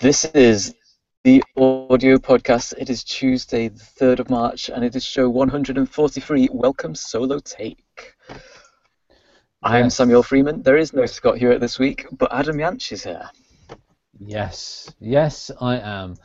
[0.00, 0.74] This is
[1.24, 2.72] the audio podcast.
[2.78, 6.48] It is Tuesday, the 3rd of March, and it is show 143.
[6.52, 8.14] Welcome, Solo Take.
[9.62, 9.90] I'm.
[9.90, 10.62] Samuel Freeman.
[10.62, 13.28] There is no Scott here this week, but Adam Yanch is here.
[14.18, 16.16] Yes, yes, I am.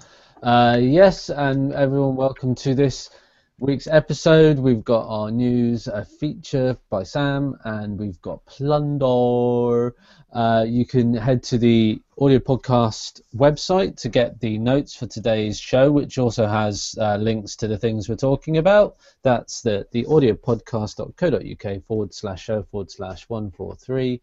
[0.41, 3.09] Uh, yes, and everyone, welcome to this
[3.57, 4.59] week's episode.
[4.59, 9.95] We've got our news, a feature by Sam, and we've got Plunder.
[10.33, 15.57] Uh, you can head to the audio podcast website to get the notes for today's
[15.57, 18.97] show, which also has uh, links to the things we're talking about.
[19.23, 24.22] That's the, the audiopodcast.co.uk forward slash show forward slash 143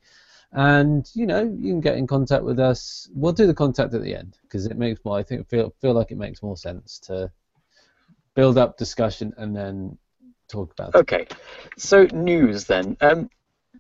[0.55, 3.09] and you know you can get in contact with us.
[3.15, 5.19] We'll do the contact at the end because it makes more.
[5.19, 7.33] I think feel feel like it makes more sense to
[8.35, 9.99] build up discussion and then
[10.49, 10.97] talk about it.
[10.97, 11.27] Okay,
[11.77, 12.97] so news then.
[13.01, 13.29] Um,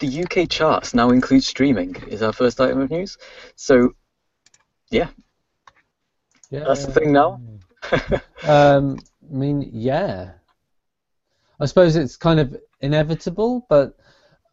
[0.01, 3.19] the UK charts now include streaming, is our first item of news.
[3.56, 3.95] So,
[4.91, 5.09] yeah,
[6.50, 6.64] Yeah.
[6.67, 7.41] that's the thing now.
[8.44, 8.98] um,
[9.31, 10.33] I mean, yeah.
[11.61, 13.97] I suppose it's kind of inevitable, but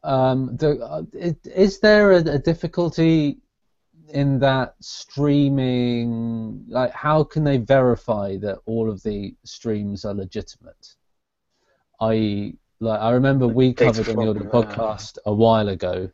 [0.03, 3.39] um, the, uh, it, is there a, a difficulty
[4.13, 6.65] in that streaming?
[6.67, 10.95] Like, how can they verify that all of the streams are legitimate?
[12.01, 16.09] I like I remember we covered on the audio podcast a while ago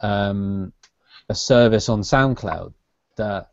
[0.00, 0.72] um,
[1.28, 2.72] a service on SoundCloud
[3.16, 3.50] that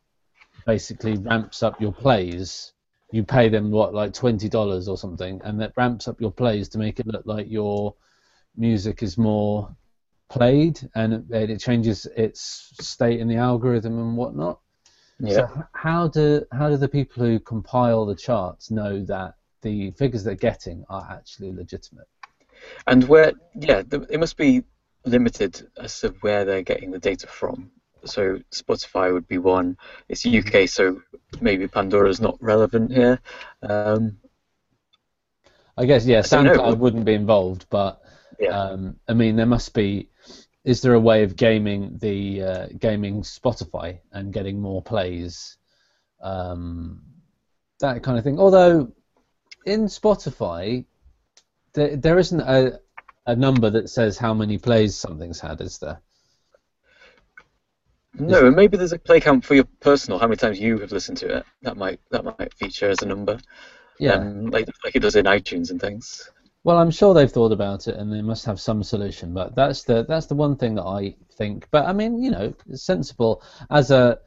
[0.65, 2.73] basically ramps up your plays.
[3.11, 6.69] You pay them what like twenty dollars or something, and that ramps up your plays
[6.69, 7.95] to make it look like your
[8.55, 9.75] music is more
[10.29, 14.59] played, and it, it changes its state in the algorithm and whatnot.
[15.19, 15.33] yeah.
[15.33, 20.23] So how do how do the people who compile the charts know that the figures
[20.23, 22.07] they're getting are actually legitimate?
[22.87, 24.63] And where, yeah, th- it must be
[25.05, 27.71] limited as to where they're getting the data from.
[28.05, 29.77] So Spotify would be one.
[30.09, 31.01] It's UK, so
[31.41, 33.19] maybe Pandora's not relevant here.
[33.61, 34.17] Um,
[35.77, 36.21] I guess yeah, I.
[36.21, 38.01] SoundCloud wouldn't be involved, but
[38.39, 40.09] yeah, Um, I mean, there must be.
[40.67, 45.55] Is there a way of gaming the uh, gaming Spotify and getting more plays?
[46.21, 47.03] Um,
[47.79, 48.37] that kind of thing.
[48.37, 48.91] Although
[49.65, 50.83] in Spotify,
[51.71, 52.81] there, there isn't a
[53.25, 56.01] a number that says how many plays something's had, is there?
[58.19, 60.19] no, and maybe there's a play count for your personal.
[60.19, 61.45] How many times you have listened to it?
[61.61, 63.39] That might that might feature as a number.
[63.99, 64.15] Yeah.
[64.15, 66.29] um, like like it does in iTunes and things.
[66.63, 69.33] Well, I'm sure they've thought about it and they must have some solution.
[69.33, 71.67] But that's the that's the one thing that I think.
[71.71, 74.19] But I mean, you know, it's sensible as a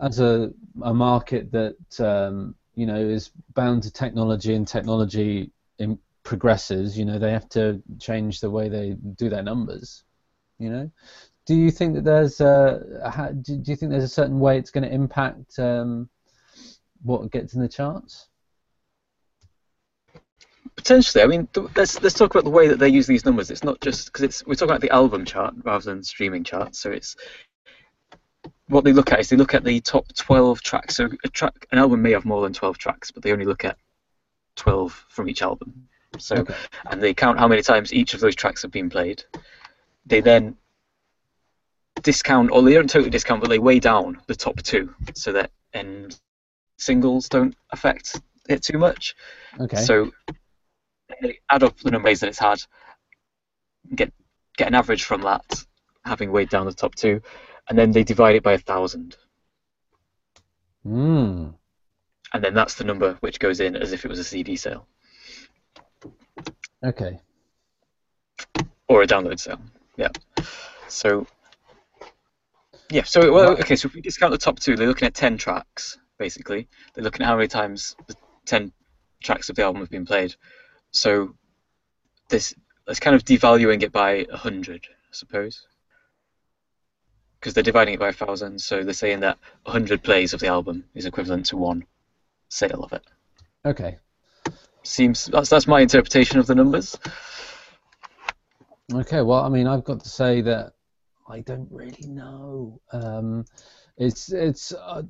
[0.00, 5.98] as a a market that um, you know is bound to technology and technology in,
[6.22, 6.96] progresses.
[6.96, 10.04] You know, they have to change the way they do their numbers.
[10.58, 10.90] You know,
[11.46, 14.84] do you think that there's a do you think there's a certain way it's going
[14.84, 16.08] to impact um,
[17.02, 18.27] what gets in the charts?
[20.78, 23.50] Potentially, I mean, th- let's let's talk about the way that they use these numbers.
[23.50, 26.76] It's not just because it's we're talking about the album chart rather than streaming chart.
[26.76, 27.16] So it's
[28.68, 30.94] what they look at is they look at the top 12 tracks.
[30.94, 33.64] So a track, an album may have more than 12 tracks, but they only look
[33.64, 33.76] at
[34.54, 35.88] 12 from each album.
[36.16, 36.54] So Okay.
[36.90, 39.24] and they count how many times each of those tracks have been played.
[40.06, 40.56] They then
[42.02, 45.50] discount, or they don't totally discount, but they weigh down the top two so that
[45.72, 46.16] and
[46.78, 49.16] singles don't affect it too much.
[49.58, 49.76] Okay.
[49.76, 50.12] So
[51.50, 52.60] add up the numbers that it's had,
[53.94, 54.12] get
[54.56, 55.64] get an average from that,
[56.04, 57.20] having weighed down the top two,
[57.68, 59.16] and then they divide it by a thousand,
[60.82, 61.50] Hmm.
[62.32, 64.86] and then that's the number which goes in as if it was a CD sale
[66.84, 67.20] Okay.
[68.88, 69.60] or a download sale.
[69.96, 70.08] Yeah.
[70.88, 71.26] So
[72.90, 73.02] yeah.
[73.04, 73.76] So well, okay.
[73.76, 76.68] So if we discount the top two, they're looking at ten tracks basically.
[76.94, 78.14] They're looking at how many times the
[78.46, 78.72] ten
[79.22, 80.34] tracks of the album have been played.
[80.90, 81.34] So
[82.28, 82.54] this
[82.86, 85.66] it's kind of devaluing it by a hundred, I suppose.
[87.38, 90.40] Because they're dividing it by a thousand, so they're saying that a hundred plays of
[90.40, 91.84] the album is equivalent to one
[92.48, 93.04] sale of it.
[93.64, 93.98] Okay.
[94.82, 96.98] Seems that's that's my interpretation of the numbers.
[98.92, 100.72] Okay, well, I mean, I've got to say that
[101.28, 102.80] I don't really know.
[102.90, 103.44] Um,
[103.98, 105.02] it's it's uh,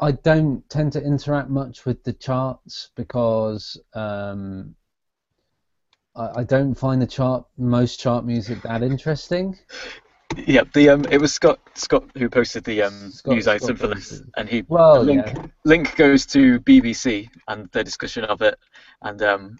[0.00, 4.74] I don't tend to interact much with the charts because um,
[6.18, 9.58] I, I don't find the chart most chart music that interesting.
[10.36, 13.86] Yeah, the um, it was Scott Scott who posted the um Scott- news item for
[13.88, 15.46] this, and he Well, the link yeah.
[15.64, 18.58] link goes to BBC and their discussion of it,
[19.02, 19.58] and um,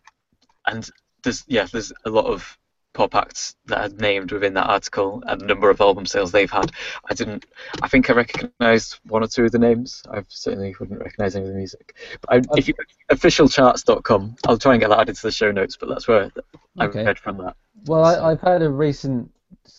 [0.67, 0.89] and
[1.23, 2.59] there's yeah there's a lot of
[2.99, 6.51] pop acts that are named within that article and the number of album sales they've
[6.51, 6.73] had.
[7.09, 7.47] I didn't.
[7.81, 10.03] I think I recognised one or two of the names.
[10.11, 11.95] I certainly wouldn't recognise any of the music.
[12.23, 12.75] But I, if you
[13.09, 15.77] officialcharts.com, I'll try and get that added to the show notes.
[15.77, 16.33] But that's where
[16.77, 17.05] I Okay.
[17.05, 17.55] read from that.
[17.85, 19.31] Well, I, I've had a recent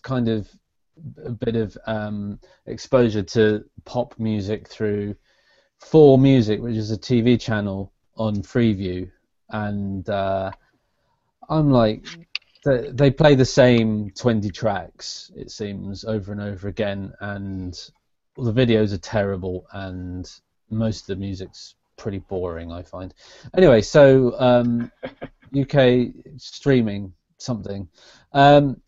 [0.01, 0.47] kind of
[1.25, 5.13] a bit of um, exposure to pop music through
[5.83, 9.11] 4Music, which is a TV channel on Freeview,
[9.49, 10.51] and uh,
[11.49, 12.05] I'm like,
[12.63, 17.73] they, they play the same 20 tracks, it seems, over and over again, and
[18.37, 20.29] the videos are terrible, and
[20.69, 23.13] most of the music's pretty boring, I find.
[23.55, 24.91] Anyway, so um,
[25.57, 26.07] UK
[26.37, 27.87] streaming something.
[28.33, 28.81] Um,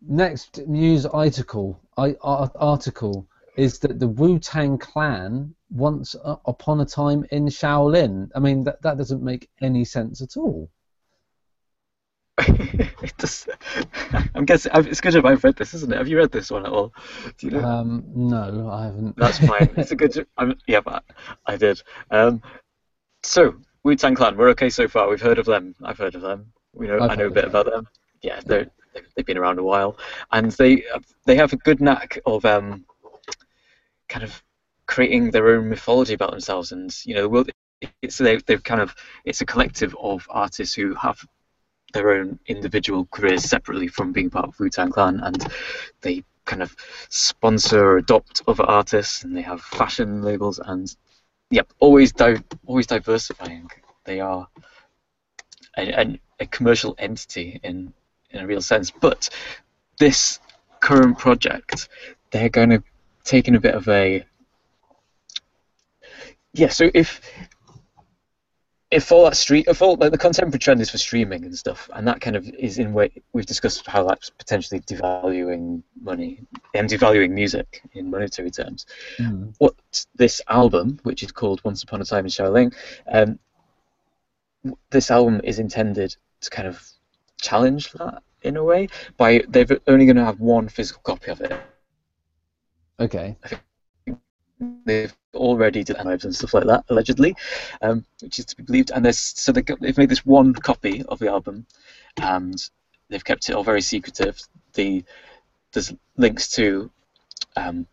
[0.00, 3.26] next news article I, article
[3.56, 8.30] is that the Wu Tang Clan once upon a time in Shaolin.
[8.34, 10.70] I mean that that doesn't make any sense at all.
[13.02, 13.48] it does,
[14.34, 15.96] I'm guessing I've- it's good if I've read this, isn't it?
[15.96, 16.92] Have you read this one at all?
[17.36, 17.64] Do you know?
[17.64, 19.16] Um, no, I haven't.
[19.16, 19.68] That's fine.
[19.76, 20.26] It's a good.
[20.38, 21.04] I'm, yeah, but
[21.46, 21.82] I did.
[22.10, 22.42] Um,
[23.22, 25.08] so Wu Tang Clan, we're okay so far.
[25.08, 25.74] We've heard of them.
[25.82, 26.52] I've heard of them.
[26.74, 26.98] We know.
[27.00, 27.88] I've I know a bit of about them.
[28.22, 29.98] Yeah, they're, they've, they've been around a while,
[30.30, 30.84] and they
[31.26, 32.84] they have a good knack of um,
[34.08, 34.42] kind of
[34.86, 37.50] creating their own mythology about themselves, and you know, the world.
[38.02, 38.94] It's they they've kind of
[39.24, 41.18] it's a collective of artists who have
[41.92, 45.46] their own individual careers separately from being part of Wu Tang Clan, and
[46.02, 46.74] they kind of
[47.08, 50.94] sponsor or adopt other artists, and they have fashion labels, and
[51.50, 53.70] yep, always di- always diversifying.
[54.04, 54.48] They are
[55.76, 57.92] a, a, commercial entity in
[58.30, 59.28] in a real sense, but
[59.98, 60.40] this
[60.80, 61.88] current project,
[62.30, 62.82] they're going to
[63.24, 64.24] take in a bit of a
[66.52, 66.68] yeah.
[66.68, 67.20] So if
[68.90, 71.90] if all that street, if all like the contemporary trend is for streaming and stuff,
[71.92, 76.40] and that kind of is in way we've discussed how that's potentially devaluing money
[76.74, 78.86] and devaluing music in monetary terms.
[79.18, 79.54] Mm.
[79.58, 79.74] What
[80.14, 82.74] this album, which is called Once Upon a Time in Shaolin,
[83.12, 83.38] um,
[84.90, 86.82] this album is intended to kind of
[87.40, 91.40] challenge that in a way by they're only going to have one physical copy of
[91.42, 91.52] it.
[93.00, 93.36] Okay.
[94.84, 97.36] They've already done lives and stuff like that, allegedly,
[97.82, 98.90] um, which is to be believed.
[98.90, 101.66] And so they, they've made this one copy of the album,
[102.16, 102.68] and
[103.08, 104.40] they've kept it all very secretive.
[104.74, 105.04] The
[105.72, 106.90] there's links to
[107.56, 107.86] um,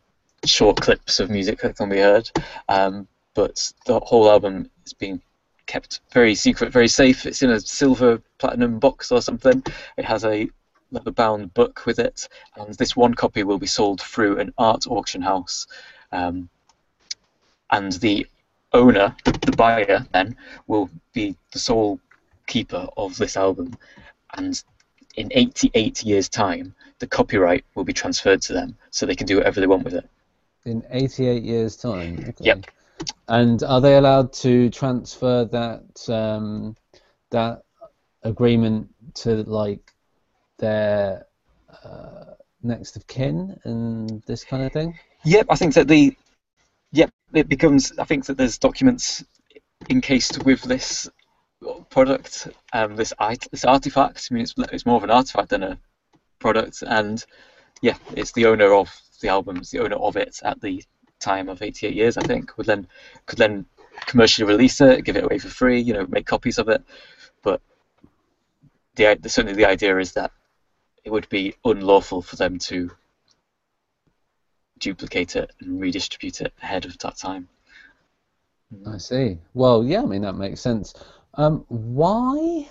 [0.45, 2.29] short clips of music that can be heard,
[2.69, 5.21] um, but the whole album is being
[5.65, 7.25] kept very secret, very safe.
[7.25, 9.63] It's in a silver platinum box or something.
[9.97, 10.49] It has a
[10.91, 14.87] leather bound book with it, and this one copy will be sold through an art
[14.87, 15.67] auction house.
[16.11, 16.49] Um,
[17.71, 18.27] and the
[18.73, 20.35] owner, the, buyer, then
[20.67, 21.99] will be the sole
[22.47, 23.75] keeper of this album.
[24.35, 24.61] And
[25.15, 29.37] in 88 years' time, the copyright will be transferred to them, so they can do
[29.37, 30.09] whatever they want with it.
[30.65, 32.17] In 88 years' time.
[32.19, 32.33] Okay.
[32.39, 32.65] Yep.
[33.27, 36.75] And are they allowed to transfer that um,
[37.31, 37.63] that
[38.23, 39.93] agreement to like
[40.57, 41.25] their
[41.83, 44.97] uh, next of kin and this kind of thing?
[45.23, 46.15] Yep, I think that the
[46.91, 47.91] yep it becomes.
[47.99, 49.23] I think that there's documents
[49.89, 51.09] encased with this
[51.89, 53.13] product, um, this
[53.51, 54.27] this artifact.
[54.29, 55.77] I mean, it's it's more of an artifact than a
[56.39, 57.23] product, and
[57.81, 58.89] yeah, it's the owner of
[59.21, 60.83] the album, it's the owner of it at the
[61.19, 62.17] time of 88 years.
[62.17, 62.87] I think would then
[63.25, 63.65] could then
[64.05, 66.83] commercially release it, give it away for free, you know, make copies of it.
[67.43, 67.61] But
[68.95, 70.31] the certainly the idea is that
[71.03, 72.91] it would be unlawful for them to
[74.85, 77.47] duplicate it and redistribute it ahead of that time.
[78.87, 79.39] I see.
[79.55, 80.93] Well, yeah, I mean that makes sense.
[81.33, 82.69] Um, why?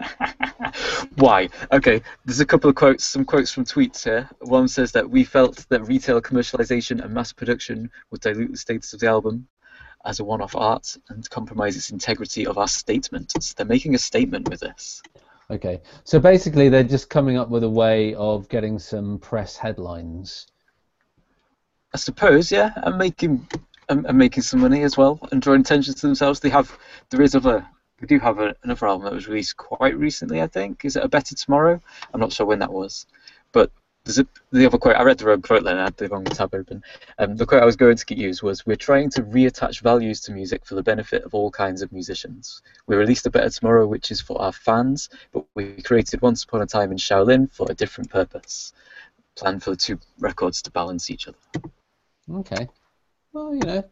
[1.16, 1.50] Why?
[1.72, 4.30] Okay, there's a couple of quotes, some quotes from tweets here.
[4.40, 8.94] One says that we felt that retail commercialization and mass production would dilute the status
[8.94, 9.46] of the album
[10.06, 13.34] as a one-off art and compromise its integrity of our statement.
[13.42, 15.02] So they're making a statement with this.
[15.50, 20.46] Okay, so basically they're just coming up with a way of getting some press headlines.
[21.92, 23.48] I suppose, yeah, and making
[23.88, 26.40] and, making some money as well and drawing attention to themselves.
[26.40, 26.76] They have
[27.10, 27.66] there is other
[28.00, 30.84] they do have a, another album that was released quite recently, I think.
[30.84, 31.80] Is it A Better Tomorrow?
[32.14, 33.06] I'm not sure when that was,
[33.52, 33.70] but
[34.04, 34.96] there's a, the other quote.
[34.96, 35.76] I read the wrong quote then.
[35.76, 36.82] I had the wrong tab open.
[37.18, 40.32] Um, the quote I was going to use was, "We're trying to reattach values to
[40.32, 42.62] music for the benefit of all kinds of musicians.
[42.86, 46.62] We released A Better Tomorrow, which is for our fans, but we created Once Upon
[46.62, 48.72] a Time in Shaolin for a different purpose.
[49.36, 51.70] Plan for the two records to balance each other."
[52.32, 52.68] Okay.
[53.32, 53.84] Well, you know,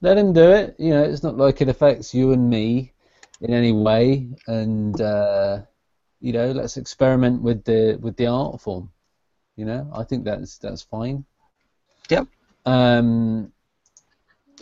[0.00, 0.76] let him do it.
[0.78, 2.92] You know, it's not like it affects you and me
[3.40, 5.62] in any way, and uh,
[6.20, 8.90] you know, let's experiment with the with the art form.
[9.56, 11.24] You know, I think that's that's fine.
[12.08, 12.26] Yep.
[12.64, 13.52] Um,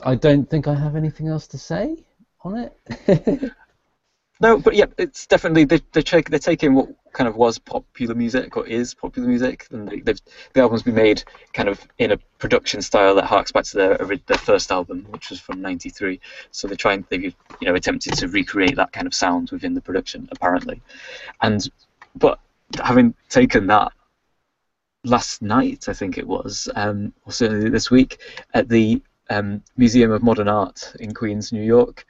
[0.02, 2.04] I don't think I have anything else to say
[2.42, 3.52] on it.
[4.40, 8.56] No, but yeah, it's definitely they they they're taking what kind of was popular music
[8.56, 10.20] or is popular music, and they, they've
[10.54, 13.98] the album's been made kind of in a production style that harks back to their
[13.98, 16.20] their first album, which was from '93.
[16.52, 17.34] So they try and they've you
[17.68, 20.80] know attempted to recreate that kind of sound within the production, apparently,
[21.42, 21.68] and
[22.16, 22.40] but
[22.82, 23.92] having taken that
[25.04, 28.18] last night, I think it was, um, or certainly this week,
[28.54, 32.06] at the um, Museum of Modern Art in Queens, New York,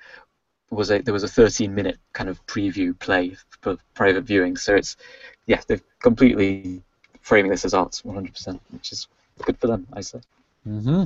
[0.70, 4.56] was a there was a 13 minute kind of preview play for private viewing.
[4.56, 4.96] So it's
[5.46, 6.82] yeah, they're completely
[7.20, 9.08] framing this as art 100%, which is
[9.44, 10.20] good for them, I say.
[10.64, 11.04] hmm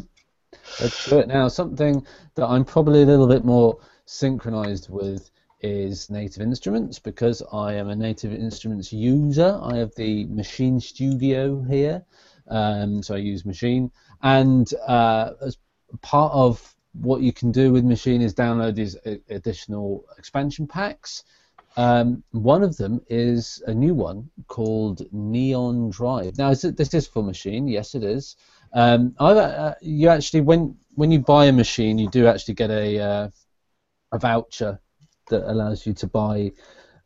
[0.80, 1.48] Let's do it now.
[1.48, 5.30] Something that I'm probably a little bit more synchronized with
[5.60, 9.58] is Native Instruments because I am a Native Instruments user.
[9.62, 12.04] I have the Maschine Studio here,
[12.48, 13.90] um, so I use Maschine.
[14.22, 15.56] and uh, as
[16.02, 18.96] part of what you can do with machine is download these
[19.28, 21.24] additional expansion packs.
[21.76, 26.38] Um, one of them is a new one called Neon Drive.
[26.38, 27.66] Now, is it, this is for machine.
[27.66, 28.36] Yes, it is.
[28.72, 33.00] Um, uh, you actually, when when you buy a machine, you do actually get a
[33.00, 33.28] uh,
[34.12, 34.80] a voucher
[35.30, 36.52] that allows you to buy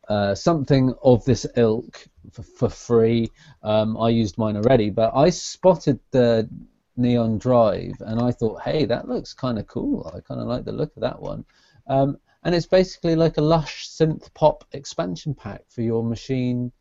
[0.07, 3.31] uh, something of this ilk for, for free.
[3.63, 6.49] Um, I used mine already, but I spotted the
[6.99, 10.11] Neon Drive, and I thought, hey, that looks kind of cool.
[10.13, 11.45] I kind of like the look of that one.
[11.87, 16.71] Um, and it's basically like a lush synth pop expansion pack for your machine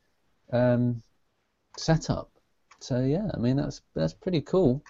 [0.53, 1.03] um,
[1.77, 2.31] setup.
[2.81, 4.83] So yeah, I mean that's that's pretty cool.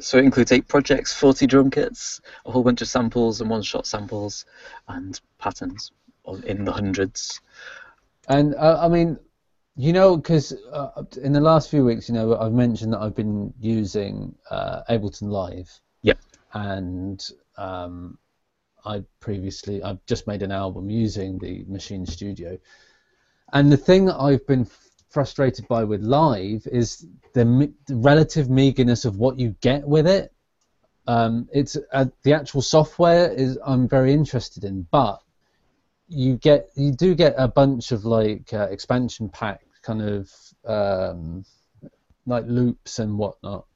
[0.00, 3.86] So it includes eight projects, 40 drum kits, a whole bunch of samples and one-shot
[3.86, 4.44] samples,
[4.88, 5.92] and patterns
[6.44, 7.40] in the hundreds.
[8.28, 9.18] And uh, I mean,
[9.76, 13.14] you know, because uh, in the last few weeks, you know, I've mentioned that I've
[13.14, 15.70] been using uh, Ableton Live.
[16.00, 16.18] Yep.
[16.54, 17.22] And
[17.58, 18.18] um,
[18.86, 22.58] I previously, I've just made an album using the Maschine Studio.
[23.52, 24.66] And the thing that I've been
[25.10, 30.32] frustrated by with Live is the, the relative meagerness of what you get with it.
[31.06, 35.20] Um, it's uh, the actual software is I'm very interested in, but
[36.08, 40.30] you get you do get a bunch of like uh, expansion pack kind of
[40.64, 41.44] um,
[42.26, 43.66] like loops and whatnot.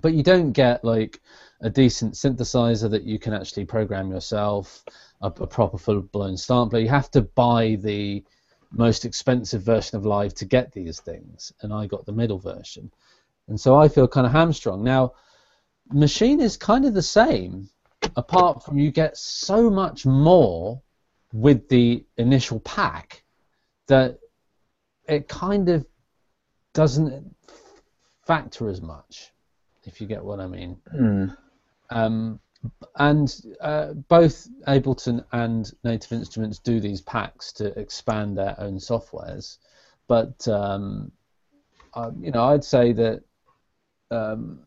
[0.00, 1.20] But you don't get like
[1.60, 4.84] a decent synthesizer that you can actually program yourself,
[5.20, 6.80] a, a proper full-blown sampler.
[6.80, 8.24] You have to buy the
[8.70, 12.90] most expensive version of Live to get these things, and I got the middle version,
[13.48, 14.84] and so I feel kind of hamstrung.
[14.84, 15.14] Now,
[15.92, 17.68] Maschine is kind of the same,
[18.16, 20.82] apart from you get so much more
[21.32, 23.24] with the initial pack
[23.86, 24.18] that
[25.08, 25.86] it kind of
[26.74, 27.34] doesn't
[28.26, 29.32] factor as much,
[29.84, 30.76] if you get what I mean.
[30.94, 31.36] Mm.
[31.90, 32.40] Um,
[32.96, 39.58] and uh, both Ableton and Native Instruments do these packs to expand their own softwares,
[40.08, 41.12] but um,
[41.94, 43.22] I, you know, I'd say that,
[44.10, 44.60] um,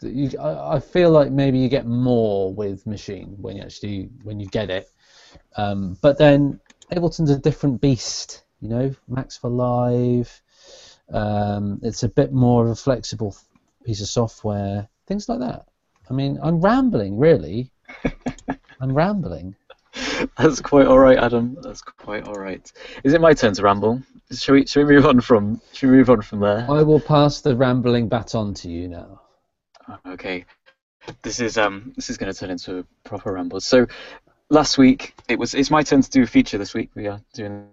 [0.00, 4.10] that you, I, I, feel like maybe you get more with Maschine when you actually
[4.24, 4.90] when you get it,
[5.56, 6.60] um, but then
[6.90, 10.40] Ableton's a different beast you know, Max for Live.
[11.12, 13.36] Um, it's a bit more of a flexible
[13.84, 15.66] piece of software, things like that.
[16.08, 17.70] I mean, I'm rambling, really.
[18.80, 19.56] I'm rambling.
[20.38, 21.58] That's quite all right, Adam.
[21.60, 22.72] That's quite all right.
[23.04, 24.00] Is it my turn to ramble?
[24.30, 26.66] Should we, should we move on from should we move on from there?
[26.70, 29.20] I will pass the rambling baton to you now.
[30.06, 30.46] Okay.
[31.22, 33.60] This is um this is going to turn into a proper ramble.
[33.60, 33.86] So
[34.48, 36.90] last week it was it's my turn to do a feature this week.
[36.94, 37.68] We are doing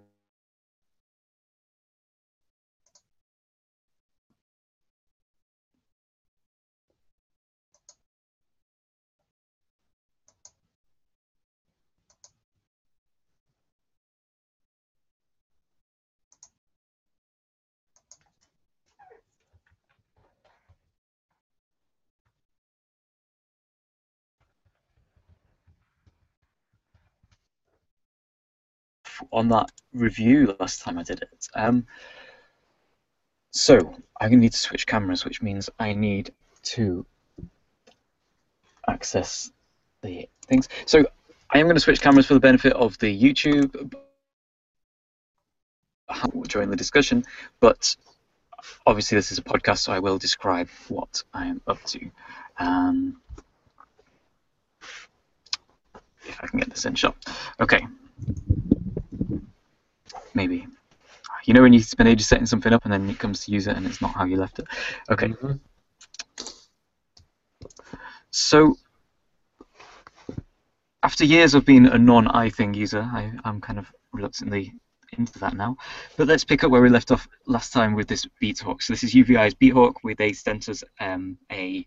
[29.32, 31.48] on that review last time I did it.
[31.54, 31.86] Um,
[33.50, 37.04] so I need to switch cameras, which means I need to
[38.88, 39.50] access
[40.02, 40.68] the things.
[40.86, 41.04] So
[41.50, 43.94] I am going to switch cameras for the benefit of the YouTube
[46.48, 47.24] during the discussion,
[47.60, 47.96] but
[48.86, 52.10] obviously this is a podcast, so I will describe what I am up to.
[52.58, 53.20] Um,
[56.24, 57.16] if I can get this in shot.
[57.60, 57.86] Okay.
[60.34, 60.66] Maybe.
[61.44, 63.66] You know when you spend ages setting something up and then it comes to use
[63.66, 64.66] it and it's not how you left it.
[65.10, 65.28] Okay.
[65.28, 65.60] Mhm.
[68.30, 68.76] So,
[71.02, 74.74] after years of being a non-iThing user, I, I'm kind of reluctantly
[75.16, 75.76] into that now.
[76.16, 78.82] But let's pick up where we left off last time with this Beathawk.
[78.82, 81.86] So this is UVI's Beathawk where they sent us um, a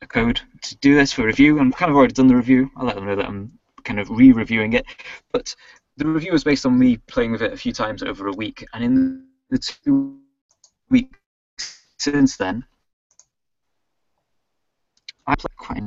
[0.00, 1.58] a code to do this for review.
[1.58, 2.70] I'm kind of already done the review.
[2.76, 4.86] I'll let them know that I'm kind of re-reviewing it.
[5.32, 5.54] But
[5.98, 8.64] the review was based on me playing with it a few times over a week,
[8.72, 10.20] and in the two
[10.90, 11.18] weeks
[11.98, 12.64] since then,
[15.26, 15.82] I played quite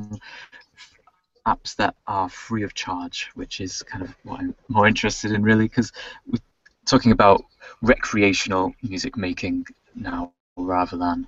[1.48, 5.44] apps that are free of charge, which is kind of what I'm more interested in,
[5.44, 5.94] really, because
[6.28, 6.40] we're
[6.86, 7.42] talking about
[7.82, 9.66] recreational music making
[9.96, 11.26] now rather than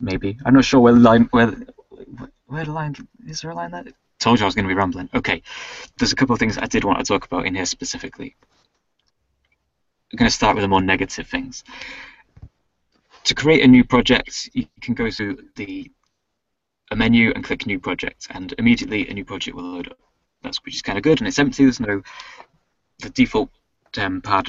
[0.00, 0.36] maybe.
[0.44, 1.54] I'm not sure where the line where
[2.46, 2.96] where the line
[3.28, 3.84] is there a line there?
[4.24, 5.10] Told you I was going to be rambling.
[5.12, 5.42] Okay,
[5.98, 8.34] there's a couple of things I did want to talk about in here specifically.
[10.10, 11.62] I'm going to start with the more negative things.
[13.24, 15.90] To create a new project, you can go through the
[16.90, 19.98] a menu and click New Project, and immediately a new project will load up.
[20.42, 21.64] That's which is kind of good, and it's empty.
[21.64, 22.00] There's no
[23.00, 23.50] the default
[23.98, 24.48] um, pad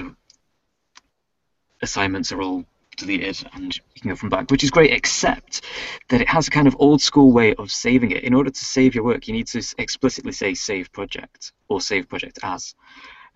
[1.82, 2.64] assignments are all
[2.96, 5.62] deleted and you can go from back, which is great, except
[6.10, 8.24] that it has a kind of old school way of saving it.
[8.24, 12.08] In order to save your work, you need to explicitly say save project or save
[12.08, 12.76] project as,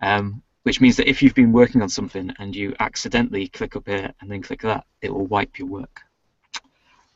[0.00, 3.86] um, which means that if you've been working on something and you accidentally click up
[3.86, 6.02] here and then click that, it will wipe your work.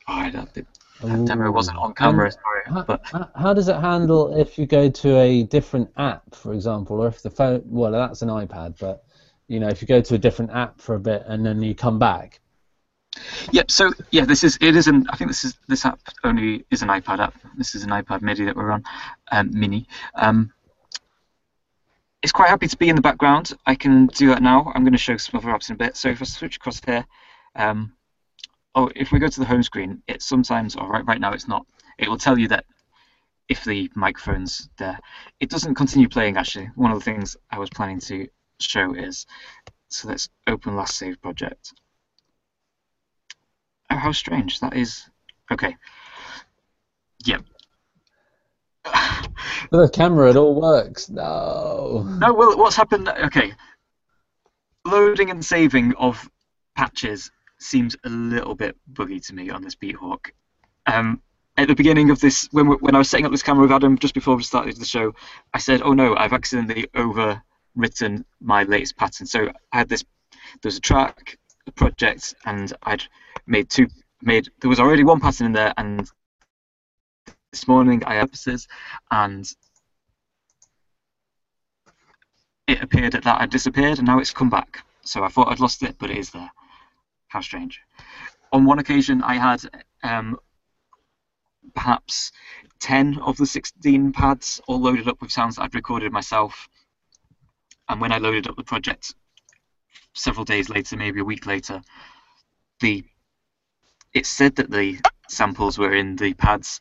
[0.07, 0.67] Oh, that, bit-
[1.01, 4.89] that demo wasn't on camera, sorry, How, but how does it handle if you go
[4.89, 7.63] to a different app, for example, or if the phone?
[7.65, 9.04] Well, that's an iPad, but
[9.47, 11.75] you know, if you go to a different app for a bit and then you
[11.75, 12.39] come back.
[13.51, 13.71] Yep.
[13.71, 16.81] So yeah, this is it is an I think this is this app only is
[16.81, 17.35] an iPad app.
[17.57, 18.83] This is an iPad MIDI that we're on,
[19.31, 19.87] um, Mini.
[20.15, 20.51] Um,
[22.21, 23.53] it's quite happy to be in the background.
[23.65, 24.71] I can do that now.
[24.73, 25.95] I'm going to show some other apps in a bit.
[25.95, 27.05] So if I switch across here,
[27.55, 27.93] um,
[28.73, 31.47] oh, if we go to the home screen, it sometimes, or right right now it's
[31.47, 31.65] not.
[31.97, 32.65] It will tell you that
[33.47, 34.99] if the microphone's there.
[35.39, 36.69] It doesn't continue playing actually.
[36.75, 38.27] One of the things I was planning to
[38.59, 39.25] show is,
[39.89, 41.73] so let's open last save project.
[43.89, 44.59] Oh, how strange.
[44.59, 45.09] That is.
[45.51, 45.75] Okay.
[47.25, 47.43] Yep.
[49.71, 51.09] But the camera, it all works.
[51.09, 52.05] No.
[52.19, 53.09] no, well, what's happened?
[53.09, 53.53] Okay.
[54.85, 56.29] Loading and saving of
[56.75, 60.31] patches seems a little bit buggy to me on this Beathawk.
[60.85, 61.21] Um,
[61.57, 63.97] at the beginning of this, when, when I was setting up this camera with Adam
[63.97, 65.13] just before we started the show,
[65.53, 66.87] I said, "Oh no, I've accidentally
[67.75, 70.03] overwritten my latest pattern." So I had this.
[70.61, 73.03] There was a track, a project, and I'd
[73.47, 73.87] made two.
[74.21, 76.09] Made there was already one pattern in there, and
[77.51, 78.67] this morning I purposes,
[79.11, 79.49] and
[82.67, 84.83] it appeared that that had disappeared, and now it's come back.
[85.03, 86.51] So I thought I'd lost it, but it is there.
[87.27, 87.81] How strange.
[88.51, 89.61] On one occasion, I had
[90.03, 90.37] um,
[91.73, 92.31] perhaps
[92.79, 96.67] 10 of the 16 pads all loaded up with sounds that I'd recorded myself.
[97.87, 99.13] And when I loaded up the project
[100.13, 101.81] several days later, maybe a week later,
[102.79, 103.03] the
[104.13, 106.79] it said that the samples were in the pads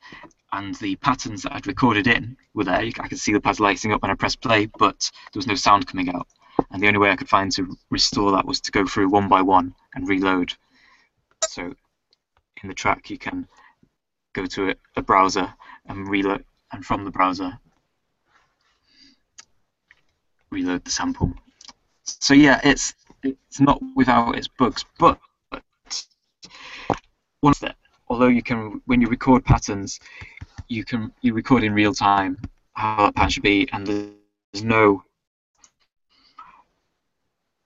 [0.53, 2.77] and the patterns that I'd recorded in were there.
[2.77, 5.57] I could see the pads lighting up when I pressed play, but there was no
[5.57, 6.29] sound coming out.
[6.71, 9.29] And the only way I could find to restore that was to go through one
[9.29, 10.55] by one and reload.
[11.49, 11.75] So
[12.63, 13.49] in the track, you can
[14.33, 15.53] go to a, a browser
[15.87, 17.59] and reload, and from the browser,
[20.55, 21.33] reload the sample.
[22.05, 25.19] So yeah, it's it's not without its bugs, but
[27.41, 27.55] one
[28.09, 30.01] although you can when you record patterns,
[30.69, 32.39] you can you record in real time
[32.73, 35.03] how that pattern should be, and there's no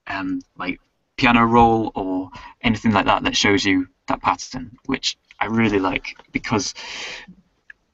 [0.06, 0.80] um, like
[1.16, 2.30] piano roll or
[2.62, 6.74] anything like that that shows you that pattern, which I really like because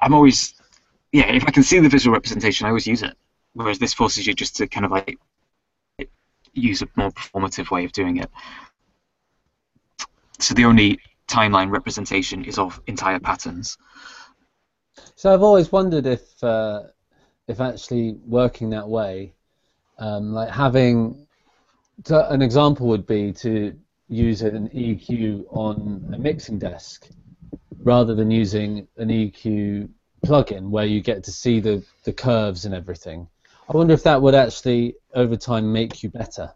[0.00, 0.54] I'm always
[1.12, 3.16] yeah if I can see the visual representation, I always use it.
[3.54, 5.18] Whereas this forces you just to kind of like
[6.52, 8.30] use a more performative way of doing it.
[10.38, 13.78] So the only timeline representation is of entire patterns.
[15.16, 16.82] So I've always wondered if uh,
[17.48, 19.34] if actually working that way,
[19.98, 21.26] um, like having
[22.04, 23.74] so an example would be to
[24.08, 27.08] use an EQ on a mixing desk
[27.78, 29.88] rather than using an EQ
[30.24, 33.28] plugin where you get to see the, the curves and everything.
[33.68, 36.52] I wonder if that would actually over time make you better.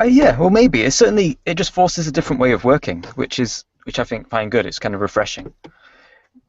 [0.00, 3.38] Uh, yeah, well, maybe it certainly it just forces a different way of working, which
[3.38, 4.66] is which I think find good.
[4.66, 5.52] It's kind of refreshing.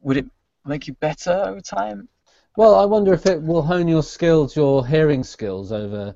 [0.00, 0.26] Would it
[0.64, 2.08] make you better over time.
[2.56, 6.14] Well, I wonder if it will hone your skills, your hearing skills over,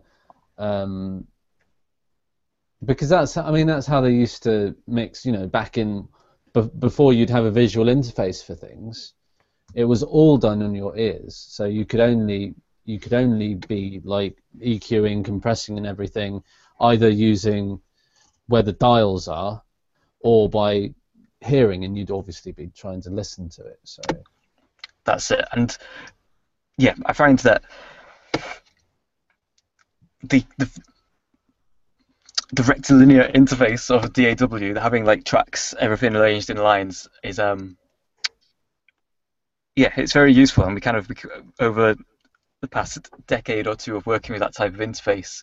[0.59, 1.27] um,
[2.85, 5.25] because that's I mean that's how they used to mix.
[5.25, 6.09] You know, back in
[6.53, 9.14] b- before you'd have a visual interface for things,
[9.77, 11.37] it was all done on your ears.
[11.37, 12.55] So you could only
[12.87, 16.43] you could only be like EQing, compressing, and everything,
[16.81, 17.81] either using
[18.47, 19.62] where the dials are,
[20.21, 20.95] or by
[21.41, 23.81] hearing, and you'd obviously be trying to listen to it.
[23.85, 24.01] So
[25.05, 25.45] that's it.
[25.53, 25.77] And
[26.79, 27.65] yeah, I find that
[30.23, 30.71] the the
[32.53, 37.77] the rectilinear interface of DAW, having like tracks, everything arranged in lines, is um
[39.77, 41.09] yeah, it's very useful, and we kind of
[41.61, 41.95] over
[42.62, 45.43] the past decade or two of working with that type of interface.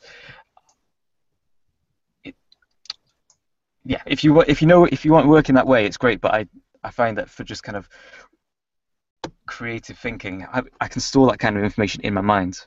[3.85, 5.97] Yeah, if you if you know if you want to work in that way, it's
[5.97, 6.19] great.
[6.19, 6.47] But I
[6.83, 7.87] I find that for just kind of
[9.45, 12.59] creative thinking, I, I can store that kind of information in my mind,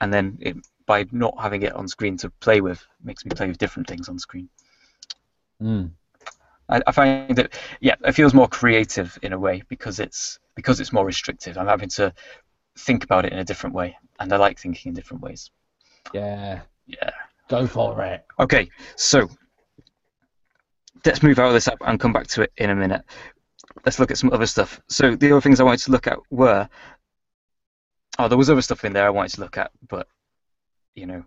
[0.00, 3.48] and then it, by not having it on screen to play with, makes me play
[3.48, 4.48] with different things on screen.
[5.60, 5.90] Mm.
[6.68, 10.80] I, I find that yeah, it feels more creative in a way because it's because
[10.80, 11.58] it's more restrictive.
[11.58, 12.12] I'm having to
[12.78, 15.50] think about it in a different way, and I like thinking in different ways.
[16.12, 16.60] Yeah.
[16.86, 17.10] Yeah.
[17.48, 18.24] Go for it.
[18.38, 19.28] Okay, so
[21.04, 23.02] let's move out of this app and come back to it in a minute.
[23.84, 24.80] Let's look at some other stuff.
[24.88, 26.68] So the other things I wanted to look at were
[28.18, 30.06] oh, there was other stuff in there I wanted to look at, but
[30.94, 31.24] you know,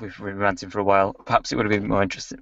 [0.00, 1.12] we've been ranting for a while.
[1.12, 2.40] Perhaps it would have been more interesting.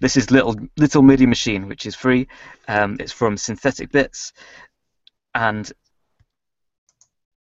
[0.00, 2.28] This is little little MIDI machine, which is free.
[2.68, 4.32] Um, it's from Synthetic Bits,
[5.34, 5.70] and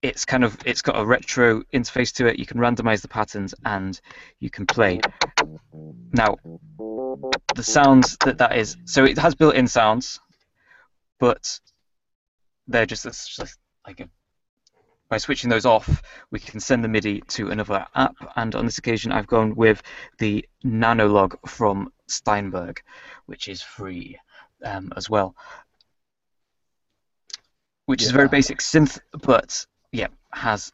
[0.02, 2.40] it's kind of it's got a retro interface to it.
[2.40, 4.00] You can randomize the patterns and
[4.40, 5.00] you can play.
[6.14, 6.38] Now,
[7.56, 10.20] the sounds that that is so it has built-in sounds,
[11.20, 11.60] but
[12.68, 14.10] they're just, just like a,
[15.10, 18.16] by switching those off, we can send the MIDI to another app.
[18.36, 19.84] And on this occasion, I've gone with
[20.20, 22.82] the Nanologue from Steinberg,
[23.26, 24.20] which is free
[24.64, 25.36] um, as well.
[27.86, 28.08] Which yeah.
[28.08, 30.72] is a very basic synth, but yeah, has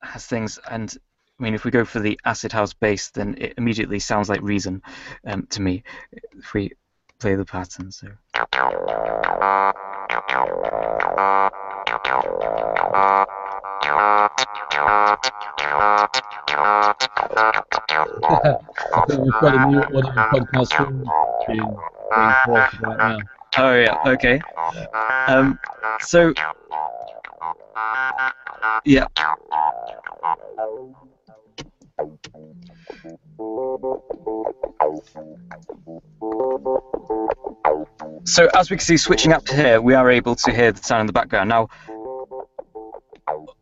[0.00, 0.58] has things.
[0.70, 0.94] And
[1.38, 4.42] I mean, if we go for the acid house bass, then it immediately sounds like
[4.42, 4.82] Reason
[5.26, 5.82] um, to me.
[6.12, 6.72] If we
[7.18, 8.08] play the pattern, so.
[19.08, 20.00] We've got a new audio
[20.32, 21.04] podcast room
[21.46, 21.76] being
[22.10, 23.18] right now.
[23.58, 24.40] Oh yeah, okay.
[25.28, 25.58] Um,
[26.00, 26.32] so
[28.84, 29.06] yeah.
[38.24, 41.02] So as we can see, switching up here, we are able to hear the sound
[41.02, 41.48] in the background.
[41.48, 41.68] Now,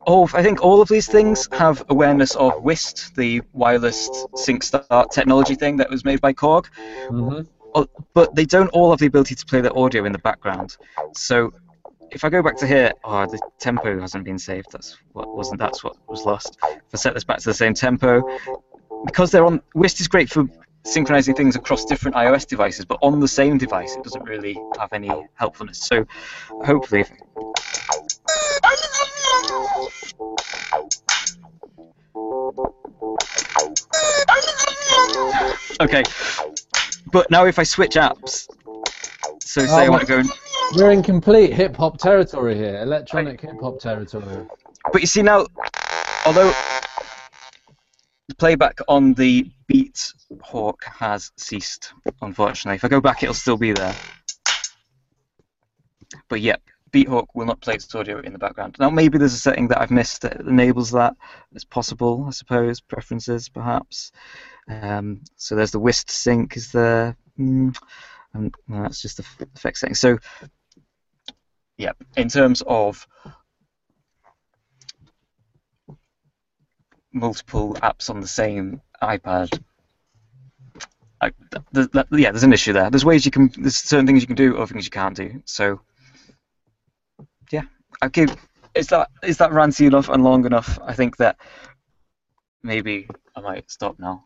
[0.01, 5.11] all, I think all of these things have awareness of WIST, the wireless sync start
[5.11, 6.67] technology thing that was made by Korg.
[7.09, 7.43] Mm-hmm.
[8.13, 10.77] But they don't all have the ability to play the audio in the background.
[11.15, 11.53] So
[12.13, 14.69] if I go back to here, oh, the tempo hasn't been saved.
[14.71, 15.59] That's what wasn't.
[15.59, 16.57] That's what was lost.
[16.63, 18.23] If I set this back to the same tempo,
[19.05, 19.61] because they're on.
[19.75, 20.49] WIST is great for
[20.85, 24.93] synchronizing things across different iOS devices, but on the same device, it doesn't really have
[24.93, 25.81] any helpfulness.
[25.81, 26.07] So,
[26.65, 27.05] hopefully.
[35.81, 36.03] Okay,
[37.13, 38.49] but now if I switch apps,
[39.41, 40.23] so say I um, want to go.
[40.77, 44.47] We're in complete hip hop territory here, electronic hip hop territory.
[44.93, 45.47] But you see now,
[46.25, 46.53] although
[48.29, 52.77] the playback on the Beat Hawk has ceased, unfortunately.
[52.77, 53.95] If I go back, it'll still be there.
[56.29, 56.63] But yep,
[56.95, 58.77] Beathawk will not play its audio in the background.
[58.79, 61.17] Now, maybe there's a setting that I've missed that enables that.
[61.51, 62.81] It's possible, I suppose.
[62.81, 64.13] Preferences, perhaps.
[64.69, 67.17] Um, so there's the WIST sync is there.
[67.37, 67.77] Mm,
[68.33, 69.25] and that's just the
[69.57, 69.97] effect setting.
[69.97, 70.19] So,
[71.79, 73.09] yeah, in terms of
[77.13, 79.61] multiple apps on the same iPad,
[81.21, 81.33] I,
[81.73, 82.89] yeah, there's an issue there.
[82.89, 85.43] There's ways you can, there's certain things you can do, other things you can't do.
[85.45, 85.81] So,
[88.03, 88.27] okay,
[88.75, 90.79] is that is that ranty enough and long enough?
[90.83, 91.37] I think that
[92.63, 94.25] maybe I might stop now.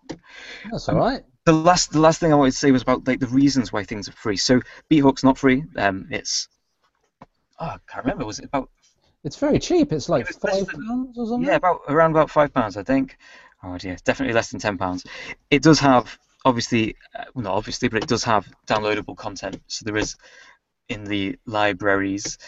[0.71, 1.23] That's all right.
[1.45, 3.85] The last the last thing I wanted to say was about like the reasons why
[3.85, 4.37] things are free.
[4.37, 5.65] So Beathawk's not free.
[5.77, 6.49] Um, it's
[7.59, 8.25] oh, I can't remember.
[8.25, 8.71] Was it about?
[9.25, 9.93] It's very cheap.
[9.93, 11.49] It's like it five pounds or something.
[11.49, 13.17] Yeah, about around about five pounds, I think.
[13.63, 15.05] Oh dear, definitely less than ten pounds.
[15.51, 19.61] It does have obviously, uh, well, not obviously, but it does have downloadable content.
[19.67, 20.17] So there is
[20.89, 22.39] in the libraries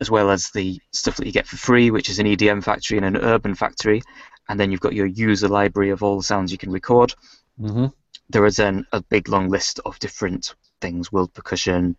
[0.00, 2.96] as well as the stuff that you get for free, which is an EDM factory
[2.96, 4.02] and an urban factory,
[4.48, 7.14] and then you've got your user library of all the sounds you can record.
[7.58, 7.86] hmm
[8.28, 11.96] There is then a big long list of different things: world percussion,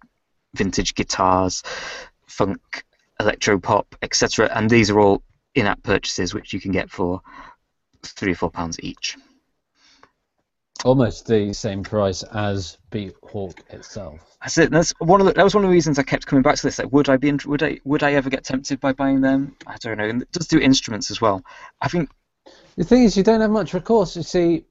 [0.56, 1.64] vintage guitars,
[2.28, 2.84] funk,
[3.20, 4.50] electro pop, etc.
[4.54, 5.24] And these are all
[5.56, 7.22] in-app purchases which you can get for
[8.04, 9.18] three or four pounds each.
[10.84, 14.38] Almost the same price as Beat Hawk itself.
[14.42, 14.72] That's it.
[14.72, 16.64] That's one of the, that was one of the reasons I kept coming back to
[16.64, 16.80] this.
[16.80, 19.56] Like, would I be would I would I ever get tempted by buying them?
[19.68, 20.10] I don't know.
[20.10, 21.44] And it does do instruments as well.
[21.82, 22.10] I think
[22.78, 24.16] The thing is, you don't have much recourse.
[24.16, 24.66] You see,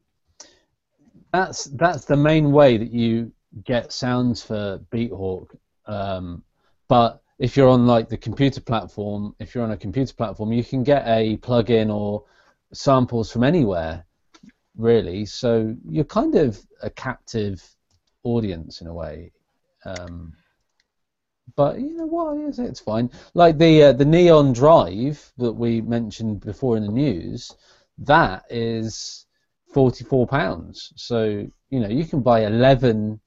[1.33, 3.33] that's that's the main way that you
[3.65, 5.55] get sounds for Beathawk.
[5.87, 6.43] Um,
[6.89, 10.65] but if you're on like the computer platform, if you're on a computer platform, you
[10.65, 12.25] can get a plugin or
[12.73, 14.05] samples from anywhere,
[14.81, 15.25] really.
[15.27, 17.63] So you're kind of a captive
[18.23, 19.33] audience in a way.
[19.85, 20.35] Um,
[21.57, 22.59] but you know what?
[22.59, 23.11] It's fine.
[23.35, 27.55] Like the uh, the Neon Drive that we mentioned before in the news,
[27.99, 29.27] that is
[29.73, 30.93] forty four pounds.
[30.97, 33.21] So you know you can buy 11,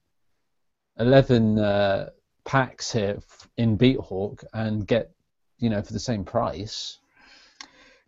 [0.98, 2.10] 11 uh,
[2.44, 3.18] packs here
[3.56, 5.10] in Beathawk and get
[5.58, 6.98] you know for the same price.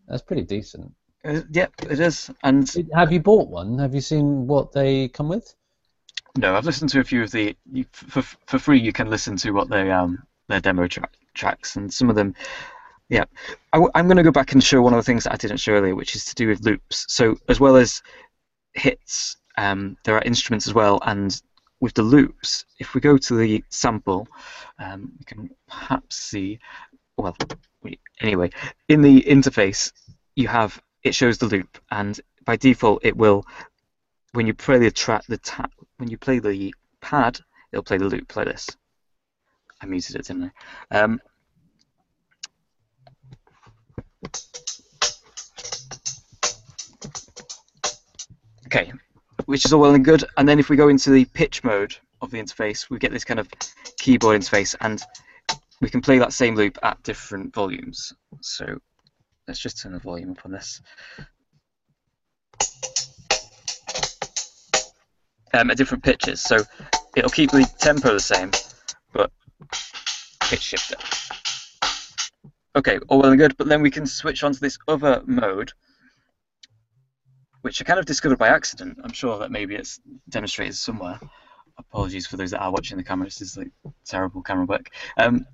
[0.09, 0.93] That's pretty decent.
[1.27, 2.31] Uh, yep, it is.
[2.43, 3.79] And Have you bought one?
[3.79, 5.55] Have you seen what they come with?
[6.37, 8.79] no, I've listened to a few of the you, for for free.
[8.79, 12.35] You can listen to what they um their demo tra- tracks, and some of them.
[13.09, 13.25] Yeah,
[13.73, 15.59] I, am going to go back and show one of the things that I didn't
[15.59, 17.07] show earlier, which is to do with loops.
[17.09, 18.03] So as well as
[18.75, 21.41] hits, um, there are instruments as well, and
[21.79, 24.27] with the loops, if we go to the sample,
[24.81, 26.59] um, we can perhaps see.
[27.17, 27.37] Well,
[27.83, 28.51] we, anyway,
[28.89, 29.93] in the interface,
[30.35, 33.45] you have it shows the loop, and by default, it will
[34.33, 37.41] when you play the track, the ta- when you play the pad,
[37.73, 38.69] it'll play the loop like this.
[39.81, 40.53] I muted it, didn't
[40.91, 40.99] I?
[40.99, 41.21] Um,
[48.67, 48.93] okay,
[49.47, 50.25] which is all well and good.
[50.37, 53.25] And then if we go into the pitch mode of the interface, we get this
[53.25, 53.49] kind of
[53.99, 55.03] keyboard interface, and
[55.81, 58.13] we can play that same loop at different volumes.
[58.41, 58.79] So
[59.49, 60.81] let's just turn the volume up on this.
[65.57, 66.41] um, at different pitches.
[66.41, 66.63] So
[67.17, 68.51] it'll keep the tempo the same,
[69.13, 69.31] but
[70.43, 71.03] pitch shift it.
[72.77, 75.73] Okay, all well and good, but then we can switch on to this other mode,
[77.63, 78.99] which I kind of discovered by accident.
[79.03, 81.19] I'm sure that maybe it's demonstrated somewhere.
[81.79, 83.27] Apologies for those that are watching the camera.
[83.27, 83.71] This is like
[84.05, 84.91] terrible camera work.
[85.17, 85.47] Um,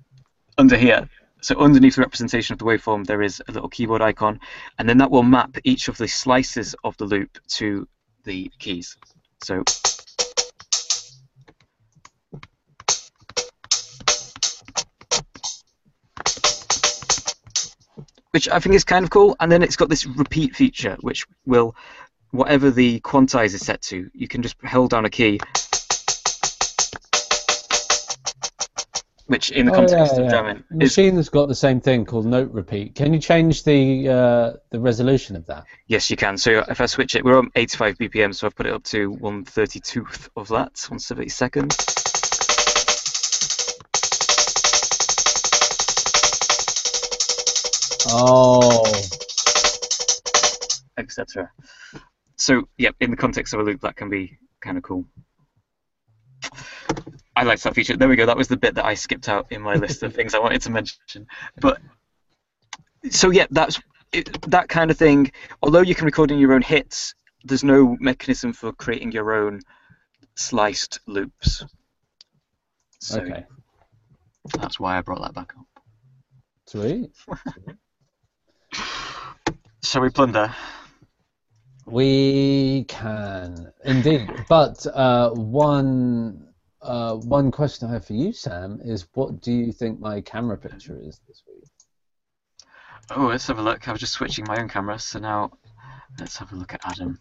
[0.57, 1.09] under here,
[1.43, 4.39] so underneath the representation of the waveform, there is a little keyboard icon,
[4.79, 7.87] and then that will map each of the slices of the loop to
[8.23, 8.97] the keys.
[9.43, 9.63] So
[18.31, 19.35] which I think is kind of cool.
[19.39, 21.75] And then it's got this repeat feature, which will,
[22.31, 25.39] whatever the quantize is set to, you can just hold down a key,
[29.27, 30.31] which in the Oh, context yeah, of yeah.
[30.31, 32.95] jamming The machine's got the same thing called note repeat.
[32.95, 35.65] Can you change the uh, the resolution of that?
[35.87, 36.37] yes, you can.
[36.37, 39.11] So if I switch it, we're on 85 BPM, so I've put it up to
[39.15, 41.71] 132th of that, 172nd.
[48.05, 48.83] Oh,
[50.97, 51.49] etc.
[52.37, 55.05] So, yeah, in the context of a loop, that can be kind of cool.
[57.35, 57.97] I liked that feature.
[57.97, 58.25] There we go.
[58.25, 60.61] That was the bit that I skipped out in my list of things I wanted
[60.63, 61.27] to mention.
[61.59, 61.81] But
[63.09, 65.31] so yeah, that's it, that kind of thing.
[65.61, 69.61] Although you can record in your own hits, there's no mechanism for creating your own
[70.35, 71.65] sliced loops.
[72.99, 73.45] So okay,
[74.59, 75.65] that's why I brought that back up.
[76.67, 77.09] sweet.
[79.83, 80.53] Shall we plunder?
[81.85, 86.52] We can indeed, but uh, one
[86.83, 90.57] uh, one question I have for you, Sam, is what do you think my camera
[90.57, 91.63] picture is this week?
[93.11, 93.87] Oh, let's have a look.
[93.87, 95.51] I was just switching my own camera, so now
[96.19, 97.19] let's have a look at Adam.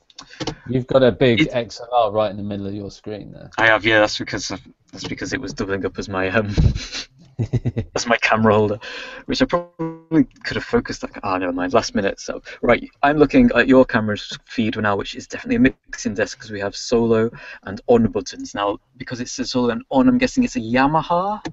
[0.69, 3.51] You've got a big It- XLR right in the middle of your screen there.
[3.59, 4.01] I have, yeah.
[4.01, 4.61] That's because of,
[4.93, 6.55] that's because it was doubling up as my um
[7.95, 8.79] as my camera holder,
[9.27, 11.03] which I probably could have focused.
[11.03, 11.73] Like, ah, never mind.
[11.73, 12.21] Last minute.
[12.21, 16.39] So right, I'm looking at your camera's feed now, which is definitely a mixing desk
[16.39, 17.31] because we have solo
[17.65, 18.79] and on buttons now.
[18.97, 21.45] Because it says solo and on, I'm guessing it's a Yamaha.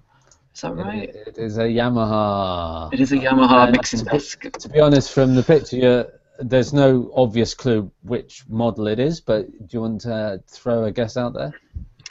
[0.53, 1.09] Is that right?
[1.09, 2.93] It is a Yamaha.
[2.93, 4.51] It is a Yamaha mixing to desk.
[4.51, 9.49] To be honest, from the picture, there's no obvious clue which model it is, but
[9.51, 11.53] do you want to throw a guess out there?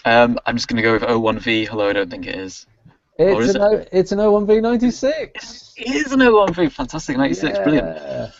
[0.04, 1.68] Um, I'm just going to go with 01V.
[1.68, 2.66] Hello, I don't think it is.
[3.18, 3.64] It's an it?
[3.64, 5.72] O, it's an 01V96.
[5.76, 7.87] It is an 013, fantastic 96, brilliant.
[7.87, 8.31] Yeah.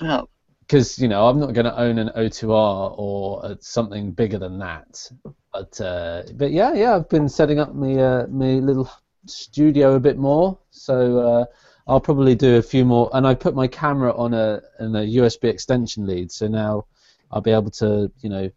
[0.00, 0.22] Yeah.
[0.60, 4.58] because you know I'm not going to own an 02R or uh, something bigger than
[4.58, 5.10] that.
[5.52, 8.90] But uh, but yeah, yeah, I've been setting up my uh, my little
[9.26, 11.44] studio a bit more, so uh,
[11.86, 13.10] I'll probably do a few more.
[13.12, 16.86] And I put my camera on a on a USB extension lead, so now
[17.30, 18.50] I'll be able to you know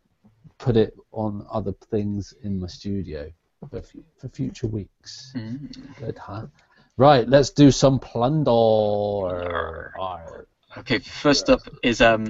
[0.60, 3.32] put it on other things in my studio
[3.70, 3.82] for
[4.18, 5.34] for future weeks.
[5.36, 5.98] Mm.
[6.00, 6.48] Good, huh?
[6.98, 8.52] Right, let's do some plunder.
[10.78, 12.28] Okay, first up is um.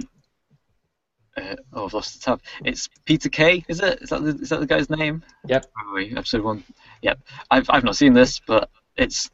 [1.36, 2.42] Uh, oh, I've lost the tab.
[2.66, 4.02] It's Peter Kay, is it?
[4.02, 5.24] Is that the, is that the guy's name?
[5.46, 5.68] Yep.
[5.78, 6.64] Oh, episode one.
[7.04, 7.20] Yep.
[7.52, 9.30] I've I've not seen this, but it's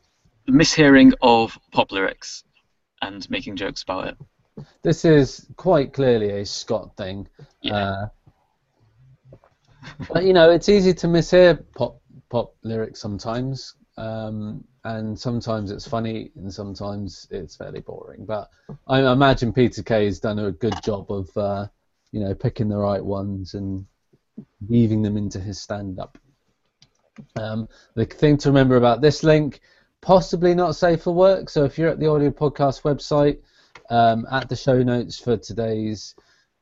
[0.49, 2.43] mishearing of pop lyrics
[3.01, 4.17] and making jokes about it.
[4.82, 7.27] This is quite clearly a Scott thing.
[7.62, 7.75] Yeah.
[7.75, 8.08] Uh,
[10.11, 15.87] but you know, it's easy to mishear pop pop lyrics sometimes, um, and sometimes it's
[15.87, 18.25] funny, and sometimes it's fairly boring.
[18.25, 18.49] But
[18.87, 21.67] I imagine Peter Kay has done a good job of, uh,
[22.11, 23.85] you know, picking the right ones and
[24.67, 26.17] weaving them into his stand-up.
[27.35, 29.61] Um, the thing to remember about this link,
[30.01, 31.49] possibly not safe for work.
[31.49, 33.39] So if you're at the audio podcast website,
[33.89, 36.15] um, at the show notes for today's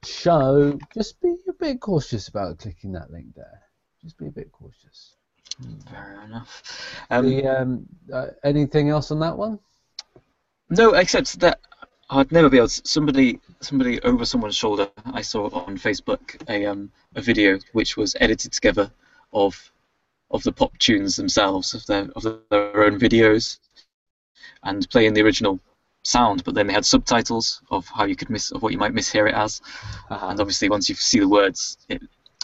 [0.04, 3.62] show, just be a bit cautious about clicking that link there.
[4.02, 5.16] Just be a bit cautious.
[5.90, 6.64] Fair enough.
[7.10, 9.60] Um, the, um, uh, anything else on that one?
[10.70, 11.60] No, except that
[12.10, 12.82] I'd never be able to.
[12.84, 14.90] Somebody, somebody over someone's shoulder.
[15.14, 18.92] I saw on Facebook a um a video which was edited together
[19.34, 19.72] of
[20.32, 23.60] of the pop tunes themselves of their of their own videos,
[24.64, 25.60] and playing the original
[26.04, 28.94] sound, but then they had subtitles of how you could miss of what you might
[28.94, 29.62] mishear it as,
[30.10, 32.02] and obviously once you see the words, it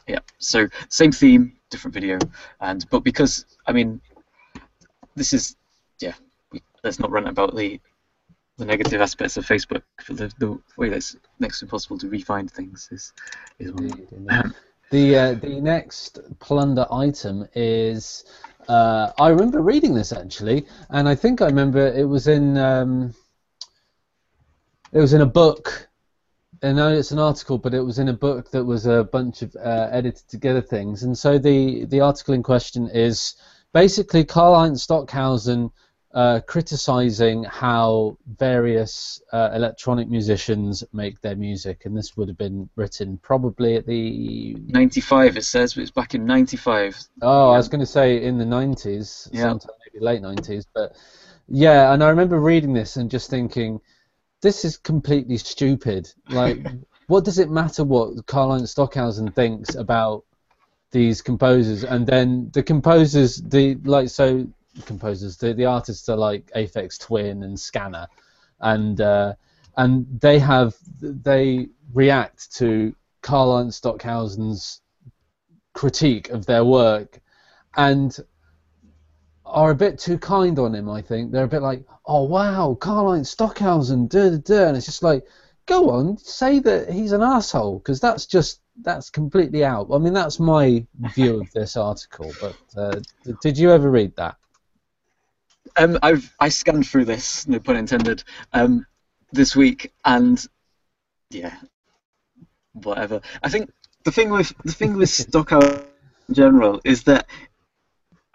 [0.07, 0.19] yeah.
[0.39, 2.17] So same theme, different video,
[2.61, 4.01] and but because I mean,
[5.15, 5.55] this is
[5.99, 6.13] yeah.
[6.51, 7.79] We, let's not run about the
[8.57, 9.83] the negative aspects of Facebook.
[10.01, 13.13] For the, the way that's next to impossible to refind things is
[13.59, 13.83] is one.
[13.83, 14.53] Indeed, indeed.
[14.89, 18.23] The uh, the next plunder item is
[18.69, 23.13] uh, I remember reading this actually, and I think I remember it was in um,
[24.91, 25.89] it was in a book.
[26.63, 29.43] I know it's an article, but it was in a book that was a bunch
[29.43, 31.03] of uh, edited together things.
[31.03, 33.35] And so the the article in question is
[33.73, 35.69] basically Karl-Heinz Stockhausen
[36.13, 42.67] uh, criticizing how various uh, electronic musicians make their music, and this would have been
[42.75, 46.97] written probably at the 95 it says, but it's back in 95.
[47.21, 49.43] oh, I was going to say in the 90s, Yeah.
[49.43, 50.95] sometime maybe late 90s, but
[51.47, 53.79] yeah, and I remember reading this and just thinking,
[54.41, 56.11] this is completely stupid.
[56.29, 56.59] Like,
[57.07, 60.23] what does it matter what Karl-Heinz Stockhausen thinks about
[60.91, 61.83] these composers?
[61.83, 64.47] And then the composers, the like, so
[64.85, 68.07] composers, the, the artists are like Aphex Twin and Scanner,
[68.59, 69.33] and uh,
[69.75, 74.81] and they have they react to Karl-Heinz Stockhausen's
[75.73, 77.19] critique of their work,
[77.75, 78.17] and
[79.47, 80.89] are a bit too kind on him.
[80.89, 84.85] I think they're a bit like, oh wow, Karl-Heinz Stockhausen, da da da, and it's
[84.85, 85.25] just like,
[85.65, 89.87] go on, say that he's an asshole, because that's just that's completely out.
[89.91, 92.31] I mean, that's my view of this article.
[92.39, 94.35] But uh, d- did you ever read that?
[95.75, 98.85] Um, I've I scanned through this, no pun intended, um,
[99.31, 100.45] this week, and
[101.29, 101.55] yeah,
[102.73, 103.21] whatever.
[103.43, 103.71] I think
[104.03, 105.83] the thing with the thing with Stockhausen
[106.29, 107.27] in general is that,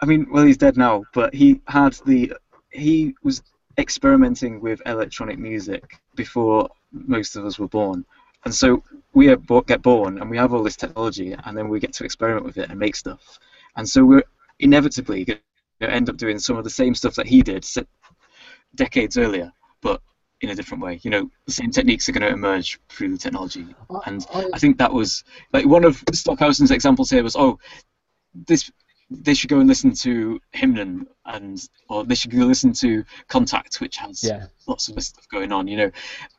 [0.03, 2.33] I mean, well, he's dead now, but he had the
[2.71, 3.41] he was
[3.77, 8.03] experimenting with electronic music before most of us were born,
[8.43, 11.79] and so we are, get born and we have all this technology, and then we
[11.79, 13.39] get to experiment with it and make stuff,
[13.77, 14.25] and so we're
[14.59, 15.39] inevitably going
[15.79, 17.65] to end up doing some of the same stuff that he did
[18.75, 20.01] decades earlier, but
[20.41, 20.99] in a different way.
[21.03, 23.65] You know, the same techniques are going to emerge through the technology,
[24.05, 27.57] and I, I think that was like one of Stockhausen's examples here was oh,
[28.47, 28.69] this
[29.21, 33.79] they should go and listen to Hymnen and or they should go listen to Contact,
[33.81, 35.67] which has yeah, lots of stuff going on.
[35.67, 35.91] You know,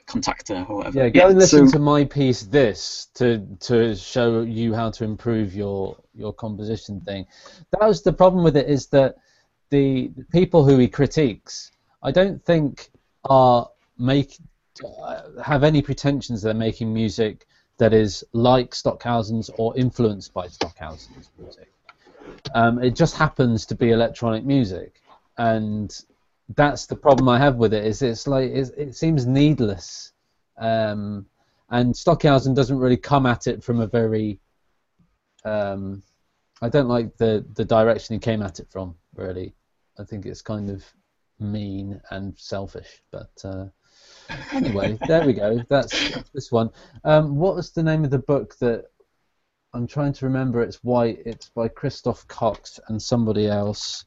[0.06, 0.98] Kontakte or whatever.
[0.98, 1.08] yeah.
[1.08, 2.42] Go and listen so, to my piece.
[2.42, 7.26] This to to show you how to improve your your composition thing.
[7.72, 8.68] That was the problem with it.
[8.68, 9.16] Is that
[9.70, 11.70] the the people who he critiques,
[12.02, 12.90] I don't think
[13.24, 14.38] are make
[14.84, 17.46] uh, have any pretensions they're making music
[17.78, 21.73] that is like Stockhausen's or influenced by Stockhausen's music.
[22.54, 25.00] Um, it just happens to be electronic music,
[25.38, 25.94] and
[26.54, 27.84] that's the problem I have with it.
[27.84, 30.12] Is it's like it's, it seems needless,
[30.58, 31.26] um,
[31.70, 34.38] and Stockhausen doesn't really come at it from a very.
[35.44, 36.02] Um,
[36.62, 39.54] I don't like the the direction he came at it from really.
[39.98, 40.84] I think it's kind of
[41.38, 43.02] mean and selfish.
[43.10, 43.66] But uh,
[44.52, 45.62] anyway, there we go.
[45.68, 45.92] That's,
[46.32, 46.70] this one.
[47.04, 48.86] Um, what was the name of the book that
[49.74, 50.62] I'm trying to remember?
[50.62, 51.18] It's white.
[51.26, 54.04] It's by Christoph Cox and somebody else.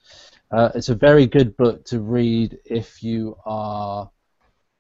[0.50, 4.10] Uh, it's a very good book to read if you are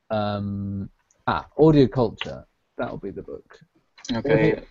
[0.09, 0.89] um,
[1.27, 2.47] ah audio culture.
[2.77, 3.59] That'll be the book.
[4.13, 4.61] Okay.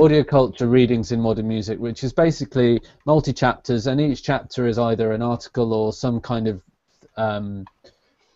[0.00, 4.80] Audio culture readings in modern music, which is basically multi chapters, and each chapter is
[4.80, 6.62] either an article or some kind of
[7.16, 7.64] um,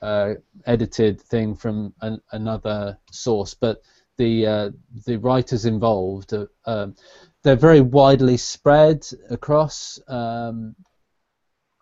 [0.00, 0.34] uh,
[0.66, 3.54] edited thing from an, another source.
[3.54, 3.82] But
[4.16, 4.70] the uh,
[5.04, 6.94] the writers involved, uh, um,
[7.42, 10.74] they're very widely spread across um,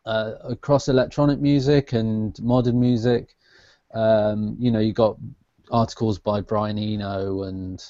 [0.06, 3.34] uh, across electronic music and modern music.
[3.94, 5.16] Um, you know, you got
[5.70, 7.82] articles by Brian Eno and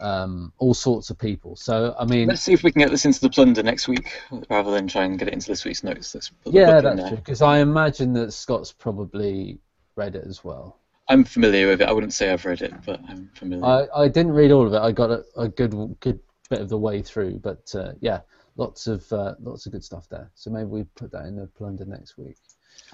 [0.00, 1.54] um, all sorts of people.
[1.56, 4.20] So I mean, let's see if we can get this into the plunder next week,
[4.50, 6.14] rather than try and get it into this week's notes.
[6.14, 7.16] Let's yeah, that's true.
[7.16, 9.58] Because I imagine that Scott's probably
[9.94, 10.78] read it as well.
[11.12, 11.88] I'm familiar with it.
[11.88, 13.64] I wouldn't say I've read it, but I'm familiar.
[13.64, 14.78] I, I didn't read all of it.
[14.78, 18.20] I got a, a good good bit of the way through, but uh, yeah,
[18.56, 20.30] lots of uh, lots of good stuff there.
[20.34, 22.36] So maybe we put that in the plunder next week.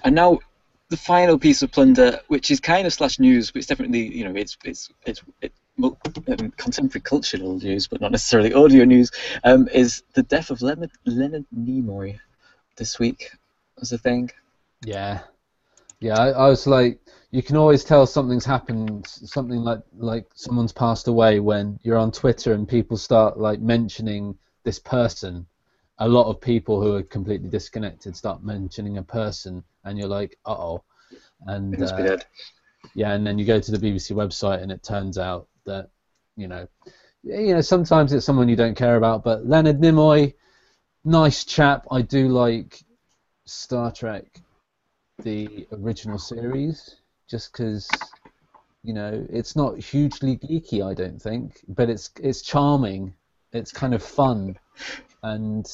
[0.03, 0.39] And now
[0.89, 4.25] the final piece of plunder, which is kind of slash news, but it's definitely you
[4.25, 9.11] know it's it's it's it, um, contemporary cultural news, but not necessarily audio news,
[9.45, 12.19] um, is the death of Leonard, Leonard Nimoy
[12.75, 13.31] this week
[13.77, 14.29] was a thing.
[14.83, 15.21] Yeah,
[15.99, 16.17] yeah.
[16.17, 16.99] I, I, was like,
[17.31, 22.11] you can always tell something's happened, something like like someone's passed away when you're on
[22.11, 25.45] Twitter and people start like mentioning this person.
[25.99, 30.37] A lot of people who are completely disconnected start mentioning a person, and you're like,
[30.45, 30.83] uh oh.
[31.45, 32.17] And uh,
[32.95, 35.89] yeah, and then you go to the BBC website, and it turns out that
[36.35, 36.67] you know,
[37.23, 39.23] you know, sometimes it's someone you don't care about.
[39.23, 40.33] But Leonard Nimoy,
[41.03, 41.85] nice chap.
[41.91, 42.81] I do like
[43.45, 44.41] Star Trek,
[45.23, 46.95] the original series,
[47.27, 47.89] just because
[48.83, 50.85] you know it's not hugely geeky.
[50.85, 53.13] I don't think, but it's it's charming.
[53.51, 54.57] It's kind of fun,
[55.23, 55.65] and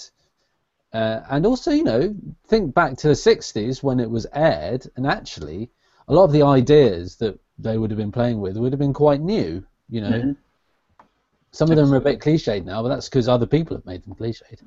[0.93, 2.15] uh, and also you know
[2.47, 5.69] think back to the '60s when it was aired, and actually
[6.07, 8.93] a lot of the ideas that they would have been playing with would have been
[8.93, 9.63] quite new.
[9.89, 11.05] You know, mm-hmm.
[11.51, 14.03] some of them are a bit cliched now, but that's because other people have made
[14.03, 14.61] them cliched.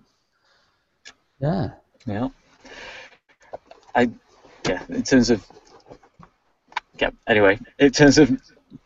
[1.40, 1.70] Yeah.
[2.06, 2.28] Yeah.
[3.94, 4.10] I
[4.68, 4.82] yeah.
[4.88, 5.46] In terms of
[7.00, 7.10] yeah.
[7.26, 8.40] Anyway, in terms of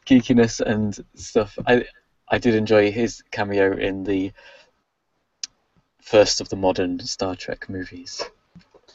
[0.07, 1.85] geekiness and stuff, I
[2.28, 4.33] I did enjoy his cameo in the
[6.01, 8.22] first of the modern Star Trek movies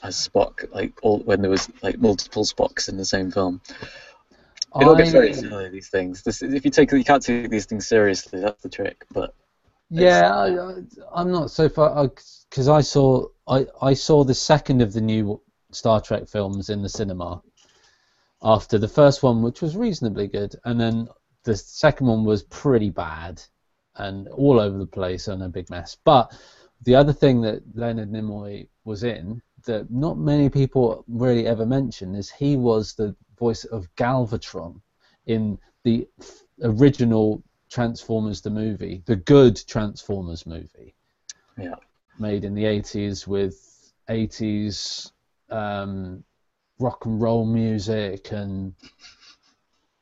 [0.04, 3.62] as Spock, like all when there was like multiple Spocks in the same film.
[4.80, 5.70] It all gets very silly.
[5.70, 6.22] These things.
[6.24, 8.42] This, if you take, you can't take these things seriously.
[8.42, 9.06] That's the trick.
[9.12, 9.34] But
[9.90, 12.12] yeah, I, am not so far
[12.50, 16.70] because I, I saw I, I saw the second of the new Star Trek films
[16.70, 17.41] in the cinema
[18.41, 21.07] after the first one, which was reasonably good, and then
[21.43, 23.41] the second one was pretty bad
[23.95, 25.97] and all over the place and a big mess.
[26.03, 26.32] But
[26.84, 32.15] the other thing that Leonard Nimoy was in that not many people really ever mention
[32.15, 34.82] is he was the voice of Galvatron
[35.26, 36.07] in the
[36.63, 40.95] original Transformers the movie, the good Transformers movie.
[41.57, 41.76] Yeah.
[42.20, 45.11] Made in the 80s with 80s
[45.50, 46.24] um,
[46.80, 48.74] rock and roll music and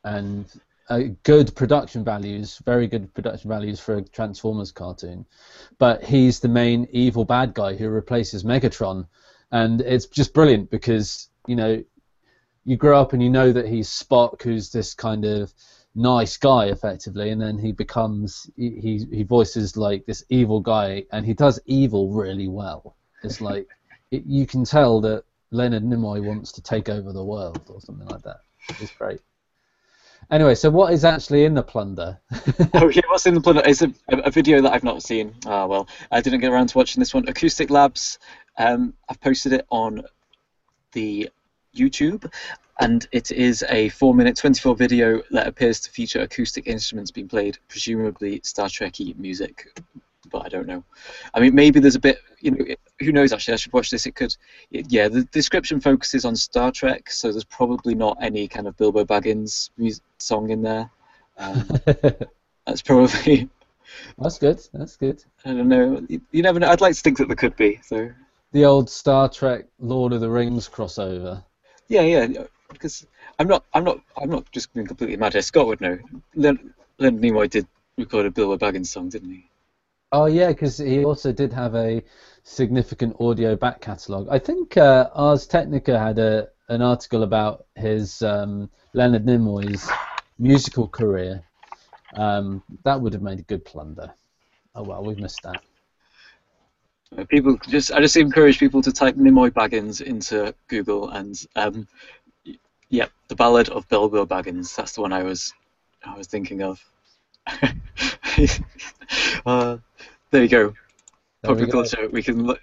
[0.04, 0.46] and
[0.88, 5.26] uh, good production values, very good production values for a Transformers cartoon.
[5.78, 9.06] But he's the main evil bad guy who replaces Megatron,
[9.50, 11.82] and it's just brilliant because you know
[12.64, 15.52] you grow up and you know that he's Spock, who's this kind of
[15.94, 21.26] nice guy, effectively, and then he becomes he he voices like this evil guy, and
[21.26, 22.96] he does evil really well.
[23.24, 23.66] It's like
[24.12, 28.06] it, you can tell that Leonard Nimoy wants to take over the world or something
[28.08, 28.38] like that.
[28.80, 29.20] It's great.
[30.30, 32.18] Anyway, so what is actually in the plunder?
[32.74, 33.62] oh yeah, what's in the plunder?
[33.64, 35.34] It's a, a video that I've not seen.
[35.46, 37.28] Ah, well, I didn't get around to watching this one.
[37.28, 38.18] Acoustic Labs.
[38.58, 40.02] Um, I've posted it on
[40.92, 41.30] the
[41.76, 42.32] YouTube,
[42.80, 47.28] and it is a 4 minute 24 video that appears to feature acoustic instruments being
[47.28, 49.78] played, presumably Star Trekky music,
[50.30, 50.84] but I don't know.
[51.34, 52.64] I mean, maybe there's a bit, you know,
[53.00, 54.06] who knows actually, I should watch this.
[54.06, 54.36] It could,
[54.70, 59.04] yeah, the description focuses on Star Trek, so there's probably not any kind of Bilbo
[59.04, 60.90] Baggins music, song in there.
[61.38, 61.68] Um,
[62.66, 63.48] that's probably.
[64.18, 64.60] That's good.
[64.74, 65.22] That's good.
[65.44, 66.04] I don't know.
[66.08, 66.68] You, you never know.
[66.68, 67.80] I'd like to think that there could be.
[67.84, 68.10] So.
[68.52, 71.42] The old Star Trek Lord of the Rings crossover.
[71.88, 72.44] Yeah, yeah.
[72.70, 73.06] Because
[73.38, 75.42] I'm not, I'm not, I'm not just being completely mad here.
[75.42, 75.98] Scott would know.
[76.34, 77.66] Leonard Nimoy did
[77.96, 79.48] record a Bilbo Baggins song, didn't he?
[80.12, 82.02] Oh yeah, because he also did have a
[82.44, 84.28] significant audio back catalogue.
[84.30, 89.88] I think uh, Ars Technica had a an article about his um, Leonard Nimoy's
[90.38, 91.42] musical career.
[92.14, 94.12] Um, that would have made a good plunder.
[94.74, 95.62] Oh well, we've missed that.
[97.16, 101.86] Uh, People just, I just encourage people to type Nimoy Baggins into Google and, um,
[102.88, 104.74] yeah, the Ballad of Bilbo Baggins.
[104.74, 105.54] That's the one I was,
[106.04, 106.84] I was thinking of.
[109.46, 109.78] uh,
[110.30, 110.74] there you go.
[111.42, 111.72] There we go.
[111.72, 112.08] culture.
[112.08, 112.60] We can look,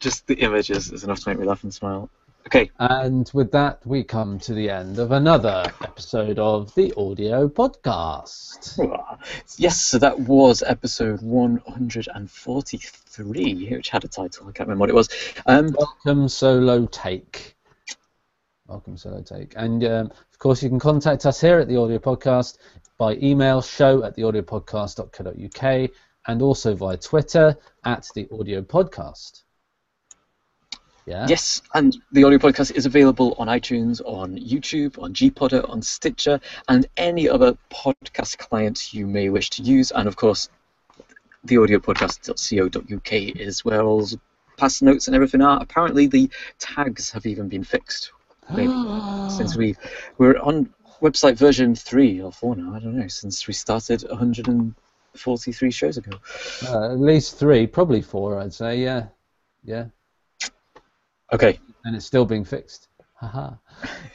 [0.00, 2.10] just the images is enough to make me laugh and smile.
[2.46, 2.70] Okay.
[2.78, 8.78] And with that, we come to the end of another episode of the audio podcast.
[9.58, 14.48] Yes, so that was episode 143, which had a title.
[14.48, 15.10] I can't remember what it was.
[15.46, 17.56] Um, Welcome, Solo Take.
[18.66, 19.52] Welcome, Solo Take.
[19.56, 22.58] And um, of course, you can contact us here at the Audio Podcast
[22.96, 25.90] by email show at theaudiopodcast.co.uk
[26.28, 29.42] and also via Twitter at the Audio Podcast.
[31.06, 31.26] Yeah.
[31.26, 36.38] Yes, and the audio podcast is available on iTunes, on YouTube, on Gpodder, on Stitcher,
[36.68, 39.90] and any other podcast client you may wish to use.
[39.90, 40.50] And of course,
[41.44, 44.20] the audiopodcast.co.uk is where all the
[44.58, 45.58] past notes and everything are.
[45.62, 48.12] Apparently, the tags have even been fixed
[48.54, 48.72] maybe,
[49.34, 49.76] since we
[50.18, 50.68] we're on
[51.00, 52.74] website version three or four now.
[52.74, 54.04] I don't know since we started
[55.12, 56.12] 143 shows ago.
[56.66, 58.78] Uh, at least three, probably four, I'd say.
[58.78, 59.06] Yeah.
[59.64, 59.86] Yeah.
[61.32, 62.88] Okay, and it's still being fixed.
[63.14, 63.50] Haha.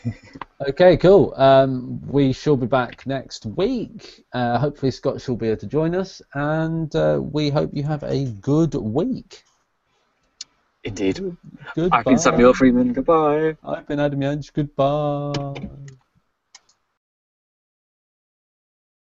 [0.70, 1.34] okay, cool.
[1.36, 4.26] Um, we shall be back next week.
[4.34, 8.04] Uh, hopefully, Scott shall be able to join us, and uh, we hope you have
[8.04, 9.44] a good week.
[10.84, 11.20] indeed.
[11.76, 11.98] Goodbye.
[11.98, 12.94] I've been Samuel Freeman.
[12.94, 13.58] Goodbye.
[13.64, 14.54] I've been Adam Yanch.
[14.54, 16.00] Goodbye.